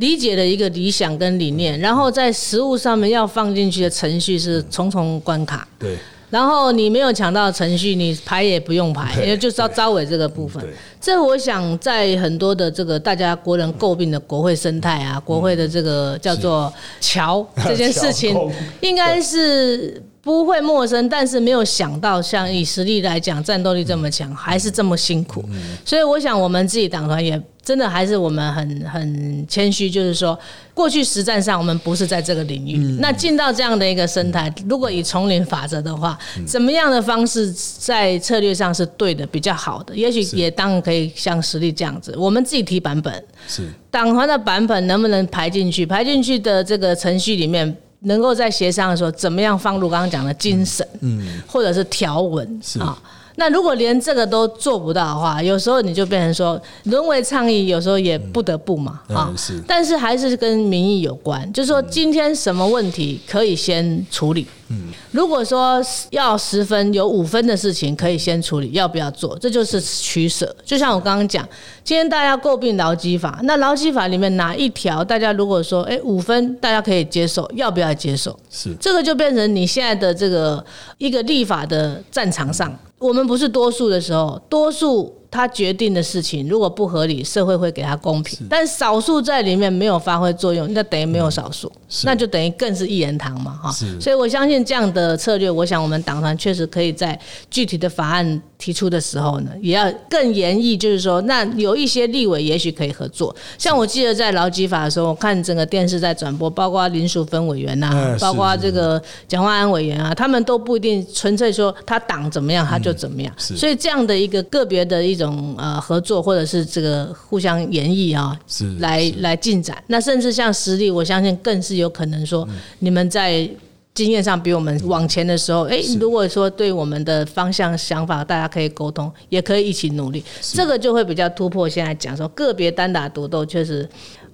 [0.00, 5.68] 理解的一个理想跟理念，然后在实物上面要放进去的程序是重重关卡。
[5.78, 5.96] 对。
[6.30, 10.64] 然后你没有抢到程序，你排也不用排，因为就是要招委这个部分。
[11.00, 18.36] 这我想在很多的这个大家国人诟病的国会生态啊，国会的这个叫做桥 这件事情，
[18.80, 20.02] 应该是。
[20.30, 25.44] 不会陌生，但是没有想到，像以实力来讲，战斗力这么强，还是这么辛苦。
[25.84, 30.38] 所以我想，我们自己党团也真的还是我们很很谦虚，就是说，
[30.72, 32.76] 过去实战上我们不是在这个领域。
[33.00, 36.16] 那进到这样的一个生态，如果以丛林法则的话，
[36.46, 39.96] 怎么样的方式在策略上是对的，比较好的？
[39.96, 43.12] 也许也当然可以像实力这样子，我们自己提版本，
[43.48, 45.84] 是党团的版本能不能排进去？
[45.84, 47.76] 排进去的这个程序里面。
[48.00, 52.98] 能够在协商的时候，怎么样放入刚刚讲的精神，嗯，或者是条文啊？
[53.36, 59.32] 那如果连这个都做不到的话，有时候你就变成说沦为倡议，有时候也不得不嘛啊。
[59.36, 64.46] 是，但是还是跟民意有关，就是说今天什么问题可以先处理。
[64.72, 69.36] 嗯，如果说要十分有五分的事情可以先处理，要不要做？
[69.38, 70.54] 这就是取舍。
[70.64, 71.48] 就像我刚刚讲，
[71.82, 78.38] 今天大家诟病劳基法，那劳基法里面哪一条大家如果说哎五分大家可以接受，要不要接受？
[78.48, 80.64] 是这个就变成你现在的这个
[80.98, 82.72] 一个立法的战场上。
[83.00, 85.19] 我们不是多数的时候，多数。
[85.30, 88.46] 他决定的事情如果不合理，社会会给他公平。
[88.48, 91.70] 但少数在里面没有发挥作用，那等于没有少数，
[92.02, 93.72] 那就等于更是一言堂嘛，哈。
[94.00, 97.18] 所以我相信这样的策略，我想我们党团确实可以在
[97.50, 103.34] 具体的法案提出的时候呢，也要更严毅，就是说，那有一些立委也许可以合作。
[103.56, 113.32] 像我记得在劳基法的时候，我看整个电视在转播，包括林淑芬委员呐，包括这个蒋万安委员啊，他们都不一定纯粹说他党怎么样他就怎么样。
[113.38, 119.82] 所以这样的一个个别的一种呃合作，或者是这个互相演绎啊，是来来进展。
[119.86, 122.48] 那甚至像实力，我相信更是有可能说，
[122.80, 123.48] 你们在
[123.92, 131.68] 经验上比我们往前的时候，哎，如果说对我们的方向想法，大家可以沟通，也可以一起努力，这个就会比较突破。
[131.68, 133.86] 现在讲说个别单打独斗，确实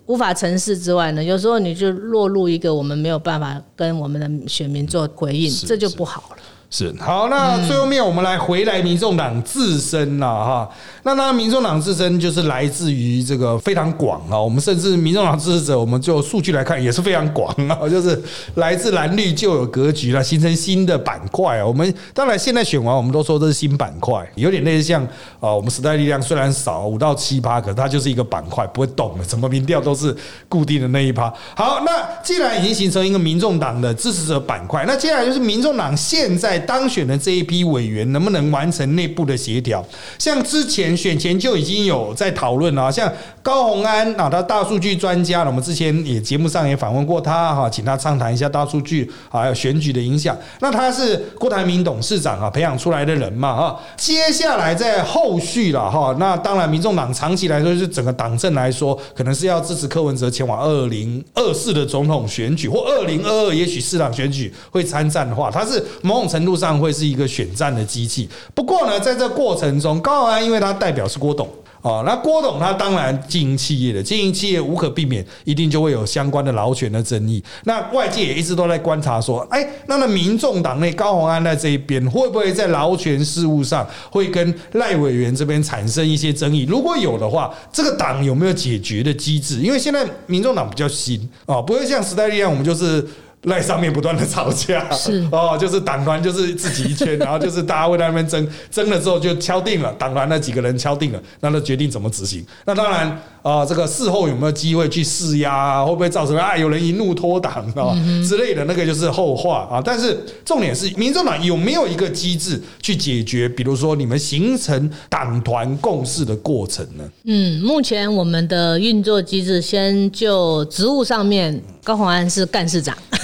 [0.04, 6.36] 无法成事之外呢，有时候你就落入一个我们没有办法跟我们的选民做回应，这就不好了。
[6.78, 10.68] 是好，那最后面我们来回来民众党自身了哈。
[11.04, 18.22] 那那民众党自身就是来自于这个非常广啊，我们甚至民众党支持者，我们就数据来看也是非常广啊， 就是
[18.56, 21.64] 来自蓝绿就有格局了，形成新的板块啊。
[21.64, 25.02] 我们当然现在选完，我们都说这是新板块，有点类似像
[25.40, 30.14] 啊，我们时代力量虽然少五到七趴，可它就是一个板块，不会动的，怎么民调都是
[30.46, 31.32] 固定的那一趴。
[31.54, 39.82] 好，那既然已经形成一个民众党的支持者板块，那接下来就是民众党现在当选的这一批委员能不能完成内部的协调，
[40.18, 40.96] 像之前。
[40.96, 43.12] 选前就已经有在讨论了，像
[43.42, 50.36] 高鸿安啊，他大数据专家，我们之前也节目上也访问过他哈，请他畅谈一下大数据还有选举的影响。
[50.60, 68.26] 那他是郭台铭董事长啊培养出来的人嘛哈，接下来在后续了哈，那当然民众党长期来说是整个党政来说，可能是要支持柯文哲前往二零二四的总统选举或二零二二也许市长选举会参战的话，他是某种程度度上会是一个选战的机器。
[68.54, 71.46] 不过呢，在这过程中，高鸿安因为他代表是郭董
[71.82, 77.42] 啊，那郭董他当然经营企业的，经营企业无可避免，一定就会有相关的劳权的争议。
[77.64, 86.64] 那外界也一直都在观察说，哎，那那民众党内高鸿安在这一边会不会在劳权事务上会跟赖委员这边产生一些争议？
[86.68, 89.60] 如果有的话，这个党有没有解决的机制？
[89.60, 93.06] 因为现在民众党比较新啊，不会像时代力量，我们就是。
[93.42, 102.44] 赖上面不断的吵架， 是哦，就是党团就是自己一圈， 然后就是大家会在那边争，争了之后就敲定了，党团那几个人敲定了，那就决定怎么执行。
[102.64, 107.94] 那当然啊，这个事后有没有机会去施压，会不会造成啊有人一怒脱党啊
[108.26, 109.80] 之类的，那个就是后话啊。
[109.84, 117.04] 但是重点是，民众党有没有一个机制去解决，比如说你们形成党团共识的过程呢？
[117.24, 121.62] 嗯，目前我们的运作机制，先就职务上面。
[121.86, 122.92] 高鸿安是干事长，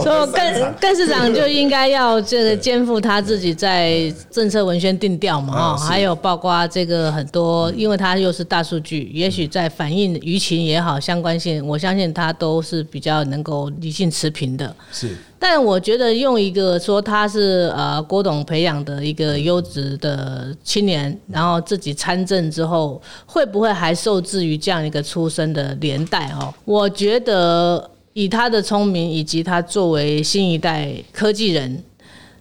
[0.00, 14.72] 所以干干事长就应该要这个肩负他自己在政策文宣定调嘛，啊，还有包括这个很多，因为他又是大数据，也许在反映舆情也好，相关性，我相信他都是比较能够理性持平的。
[14.92, 15.16] 是。
[15.38, 26.52] 但我觉得用一个说他是呃郭董培养的一个优质的青年，然后自己参政之后，会不会还受制于这样一个出身的年代哦？
[26.64, 31.84] 我觉得以他的聪明，以及他作为新一代科技人，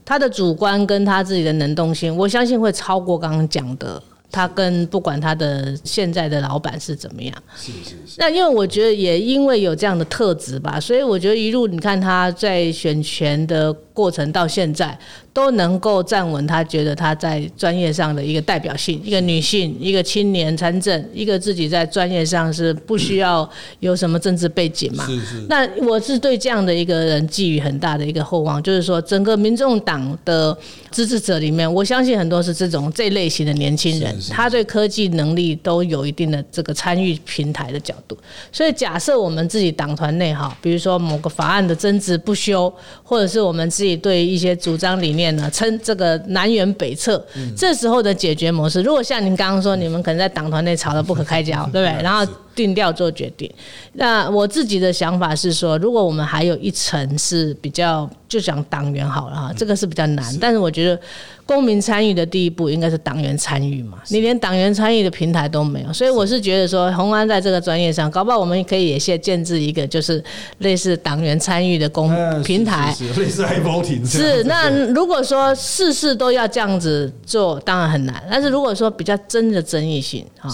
[0.04, 4.02] 他的主观跟他自己的能动性，我相信会超过刚刚讲的。
[4.32, 8.16] 他跟不管他的现在的老板是怎么样，是是是。
[8.18, 14.98] 那因为我觉得也因为有这样的特质吧，所以我觉得一路你看他在选权的过程到现在。
[15.38, 23.48] 都能够站稳，他觉得他在专业上的一个代表性，一个女性，一个青年参政，一个自己在专业上是不需要
[23.80, 25.06] 有什么政治背景嘛？
[25.06, 25.46] 是是。
[25.48, 30.58] 那我是对这样的一个人寄予很大的一个厚望，就是说整个民众党的
[30.90, 38.18] 支持者里面，我相信很多是这种这类型的年轻人，他对科技能力都有一定的这个参与平台的角度。
[38.52, 42.74] 所以假设我们自己党团内哈，比如说某个法案的争执不休，
[43.04, 45.27] 或者是我们自己对一些主张理念。
[45.52, 47.26] 称这个南辕北辙，
[47.56, 52.04] 这时候的解决模式，如果像您刚刚说，你们可能在党团内吵得不可开交， 对不对？
[52.04, 52.32] 然后。
[52.58, 53.50] 定调做决定。
[53.94, 60.26] 那我自己的想法是说，如果我们还有一层是比较，就讲党员好了哈，这个是比较难。
[60.42, 61.00] 但是我觉得，
[61.46, 64.00] 公民参与的第一步应该是党员参与嘛。
[64.10, 70.24] 你连党员参与的平台都没有，所以我是觉得说，红安在这个专业上，搞不好我们可以也先建制一个，就是
[70.58, 72.10] 类似党员参与的公
[72.44, 74.06] 平台，类似 voting。
[74.06, 78.24] 是那如果说事事都要这样子做，当然很难。
[78.30, 80.50] 但是如果说比较真的争议性哈。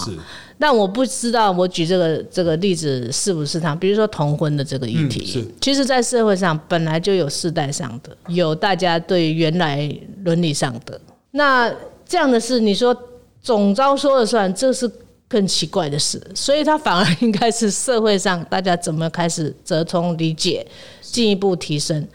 [0.58, 3.74] 但我不知道，我举这个这个例子是不是他？
[3.74, 9.92] 比如说同婚的这个议题，其实，在社会上本来就有世代上的，有大家对原来
[10.24, 11.00] 伦理上的。
[11.32, 11.72] 那
[12.06, 12.96] 这样的事，你说
[13.42, 14.90] 总招说了算，这是
[15.26, 16.22] 更奇怪的事。
[16.34, 20.64] 所以，他反而应该是社会上大家怎么开始折通理解，
[21.02, 22.06] 进一步提升。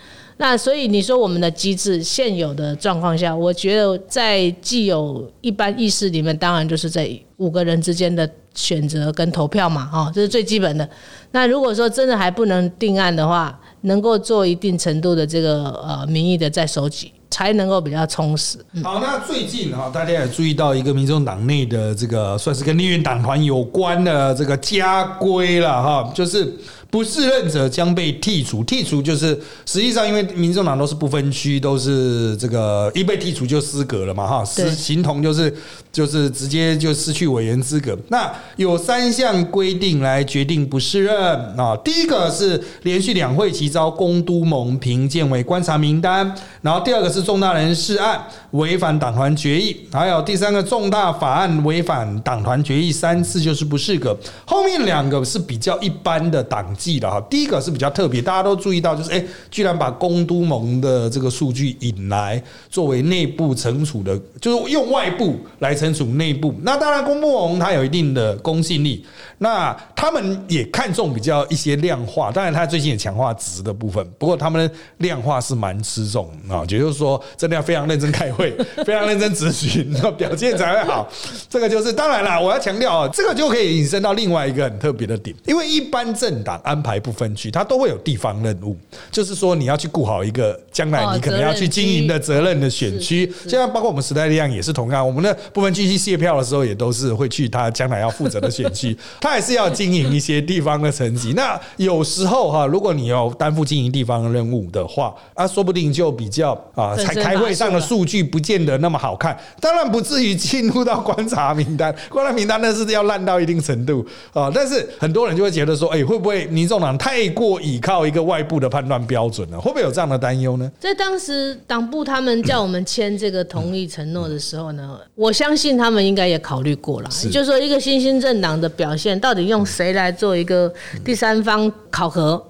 [0.42, 10.90] 那所以你说我们的机制现有的状况下，我觉得在既有一般意识里面，当然就是在五个人之间的选择跟投票嘛，哈，这是最基本的。
[11.32, 18.58] 那如果说真的还不能定案的话，能够做一定程度的这个呃民意的再收集，才能够比较充实。
[18.82, 26.54] 好，那最近哈，大家也注意到一个民众党内的这个算是跟立院党团有关的这个家规了哈，就是。
[26.92, 35.56] 不自认者将被剔除，剔除就是实际上，因为民众党都是不分区，都是这个一被剔除就失格了嘛，哈，是形同就是
[35.92, 37.98] 就是直接就失去委员资格。
[38.10, 41.16] 那有三项规定来决定不适任
[41.58, 41.76] 啊。
[41.84, 54.18] 第一个是连续两会期遭公都盟评鉴为观察名单，然后第二个是重大人事案违反党团决议，还有第三个重大法案违反党团决议三次就是不适格。
[54.46, 57.20] 后面两个是比较一般的党纪的哈。
[57.30, 66.54] 第一个是比较特别，大家都注意到，就是哎，居然把公都盟的这个数据引来作为内部惩处的，就是用外部来惩处内部。
[66.64, 69.06] 那当然，公都盟它有一定的公信力，
[69.38, 72.32] 那他们也看重比较一些量化。
[72.32, 78.52] 当然，他最近也强化值的部分，不过他们量化是蛮吃重啊，也就是说，真的要非常认真开会，
[78.86, 81.10] 非常认真咨询，表现才会好。
[81.50, 88.76] 这个就是当然了，我要强调啊，这个就可以引申到另外一个很特别的点，因为一般政党安排不分区，它都会有地方任务，
[89.12, 93.32] 就是说你要去顾好一个将来你可能要去经营的责任的选区。
[93.48, 101.34] 现在包括我们时代力量也是同样，我们的部分区去卸票的时候，也都是会去他将来要负责的选区， 他还是要经营一些地方的层级。
[101.34, 109.38] 那有时候哈，如果你要担负经营地方的任务的话，啊，说不定就比较啊，才开会上的数据不见得那么好看。
[109.60, 114.52] 当然不至于进入到观察名单， 观察名单那是要烂到一定程度啊。
[114.54, 119.60] 但是很多人就会觉得说，哎，会不会民众党太过倚靠一个外部的判断标准呢？
[119.60, 120.72] 会不会有这样的担忧呢？
[120.80, 130.72] 在当时党部他们叫我们签这个同意承诺的时候呢，我相信他们应该也考虑过了，就是说一个新兴政党的表现，到底用谁来做一个
[131.04, 132.42] 第三方考核？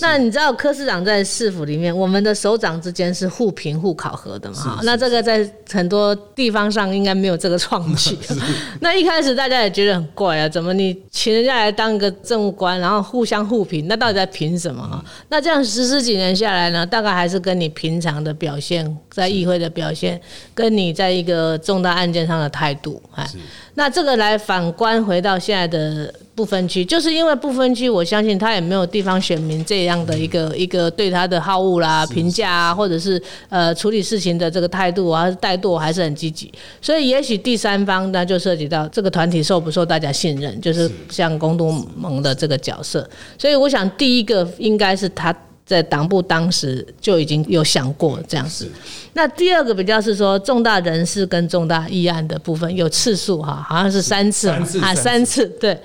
[0.00, 4.80] 那你知道柯市长在市府里面，我们的首长之间是互评互考核的嘛？
[4.82, 8.16] 那这个在很多地方上应该没有这个创举。
[8.80, 15.04] 那一开始大家也觉得很怪啊，怎么你请人家来当一个政务官，然后互相互评，那到底在评什么？
[15.28, 20.20] 那这样十十几年下来呢，大概还是跟你平常的表现，在议会的表现，
[20.54, 23.28] 跟你在一个重大案件上的态度，哎。
[23.74, 45.34] 那这个来反观回到现在的不分区，就是因为不分区，我相信他也没有地方选民这样的一个一个对他的好恶啦、评价啊，或者是呃处理事情的这个态度啊、怠惰还是很积极，所以也许第三方那就涉及到这个团体受不受大家信任，就是像公都盟的这个角色，所以我想第一个应该是他。
[45.66, 48.70] 在党部当时就已经有想过这样子。
[49.14, 55.78] 那第二个比较是说重大人事跟重大议案的部分有次数哈，好像是三次啊，三次对。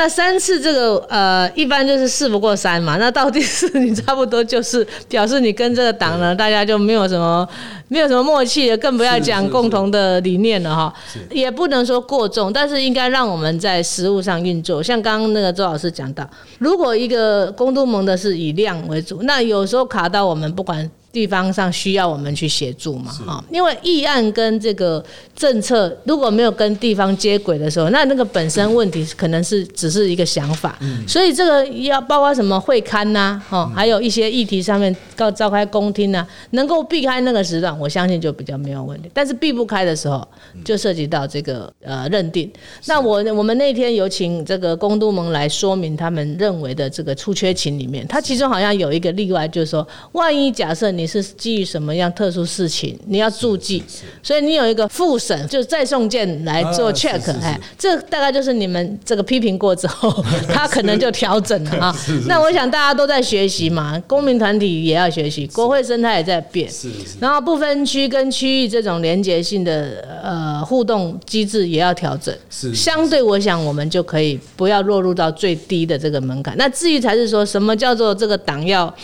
[0.00, 2.96] 那三次这个呃，一般就是事不过三嘛。
[2.96, 7.46] 那到第四，你差不多就是表示你跟这个党呢，大家就没有什么
[7.88, 10.90] 没有什么默契了，更不要讲共同的理念了哈。
[11.30, 14.82] 也不能说过重，但是应该让我们在实务上运作。
[14.82, 16.26] 像刚刚那个周老师讲到，
[16.58, 20.90] 如果一个公都盟的是以量为主，那有时候卡到我们不管。
[21.12, 23.10] 地方上需要我们去协助嘛？
[23.26, 25.04] 哈，因为议案跟这个
[25.34, 30.78] 政策如果没有跟地方接轨的时候，那那个本身问题可能是只是一个想法。
[31.08, 39.10] 所以这个要包括什么会刊呐，哈，还有一些议题上面告召开公听呐，能够避开那个时段，我相信就比较没有问题。
[39.12, 40.24] 但是避不开的时候，
[40.64, 42.48] 就涉及到这个呃认定。
[42.86, 50.99] 那我我们那天有请这个公都盟来说明他们认为的这个出缺勤里面，他其中好像有一个例外，就是说万一假设你。
[51.00, 52.98] 你是基于什么样特殊事情？
[53.06, 53.82] 你要注记，
[54.22, 61.96] 所以你有一个复审，就再送件来做 check，哎，这大概就是你们这个批评过之后，他可能就调整了啊。
[62.28, 72.36] 那我想大家都在学习嘛，公民团体也要学习，国会生态也在变，是然后不分区跟区域这种连结性的呃互动机制也要调整。
[72.50, 76.54] 是相对，我想我们就可以不要落入到最低的这个门槛。
[76.58, 78.94] 那至于才是说什么叫做这个党要。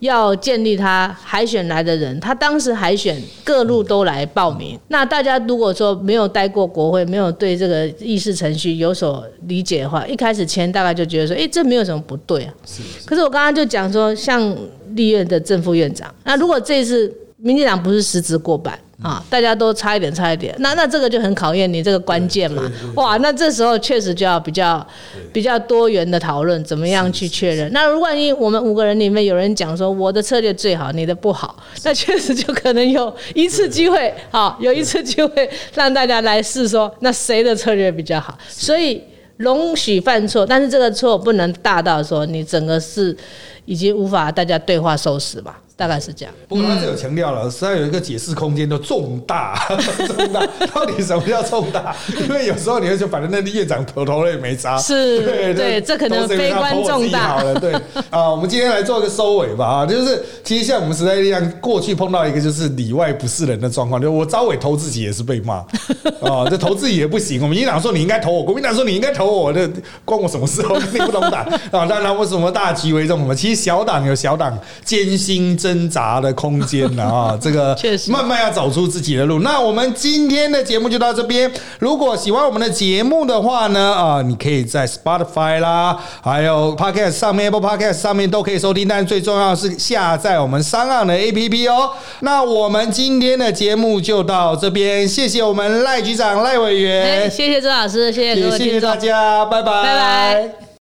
[0.00, 4.78] 要建立他海选来的人，他当时海选各路都来报名。
[4.88, 12.54] 那大家如果说没有待过国会，没有对这个议事程序有所理解的话，一开始签大概就觉得说，哎，这没有什么不对啊。
[12.64, 12.82] 是。
[13.04, 14.56] 可是我刚刚就讲说，像
[14.94, 18.78] 立院的正副院长，那如果这次民进党不是实职过半。
[19.00, 22.68] 啊，大家都差一点，差一点，那那这个就很考验你这个关键嘛。
[22.96, 24.84] 哇，那这时候确实就要比较
[25.32, 27.72] 比较多元的讨论，怎么样去确认？
[27.72, 38.36] 那如果万一我们五个人里面有人讲说我的策略最好，你的不好， 那确实就可能有一次机会，好，有一次机会让大家来试说，那谁的策略比较好？
[38.48, 39.00] 所以
[39.36, 43.16] 容许犯错，但是这个错不能大到说你整个是
[43.64, 45.60] 已经无法大家对话收拾吧。
[45.78, 46.34] 大概是这样。
[46.48, 49.56] 不过他这有强调了，实在有一个解释空间的重大，
[50.08, 51.94] 重大到底什么叫重大？
[52.20, 57.28] 因为有时候你会说，反正那个院长头头也没扎，是，对对，这可能悲观重大。
[57.28, 57.72] 好了，对
[58.10, 65.54] 啊，我们今天来做个收尾吧啊，就是其实像我们时代力量过去碰到一个就是里外不是人的状况，就我招委投自己也是被骂
[66.20, 67.40] 啊，这投自己也不行。
[67.40, 69.70] 我们民党说你应该投我，国民党说你应该投我，这
[70.04, 70.60] 关我什么事？
[70.66, 71.86] 我你不懂党啊？
[71.86, 73.20] 当然为什么大局为重？
[73.20, 79.40] 我们其实小党有小党艰辛挣扎的空间呢 啊，这个确实慢慢要走出自己的路。
[79.40, 81.50] 那我们今天的节目就到这边。
[81.78, 88.88] 如果喜欢我们的节目的话呢啊，你可以在 Spotify 啦，还有 Podcast 上面，Apple Podcast 上面都可以收听。
[88.88, 91.90] 但最重要是下载我们三岸的 APP 哦。
[92.20, 100.67] 那我们今天的节目就到这边，谢谢我们赖局长、赖委员，谢谢周老师，谢谢各位谢谢大家，拜拜，拜拜。